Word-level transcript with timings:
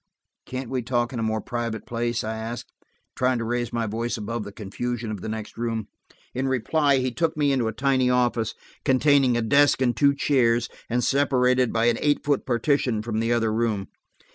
"Can't 0.47 0.71
we 0.71 0.81
talk 0.81 1.13
in 1.13 1.19
a 1.19 1.29
more 1.29 1.41
private 1.41 1.85
place?" 1.85 2.23
I 2.23 2.35
asked, 2.35 2.73
trying 3.15 3.37
to 3.37 3.43
raise 3.43 3.71
my 3.71 3.85
voice 3.85 4.17
above 4.17 4.43
the 4.43 4.51
confusion 4.51 5.11
of 5.11 5.21
the 5.21 5.29
next 5.29 5.59
room. 5.59 5.89
In 6.33 6.47
reply 6.47 6.97
he 6.97 7.11
took 7.11 7.37
me 7.37 7.51
into 7.51 7.67
a 7.67 7.71
tiny 7.71 8.09
office, 8.09 8.55
containing 8.83 9.37
a 9.37 9.43
desk 9.43 9.79
and 9.79 9.95
two 9.95 10.15
chairs, 10.15 10.69
and 10.89 11.03
separated 11.03 11.71
by 11.71 11.85
an 11.85 11.99
eight 12.01 12.23
foot 12.23 12.47
partition 12.47 13.03
from 13.03 13.19
the 13.19 13.31
other 13.31 13.53
room. 13.53 13.89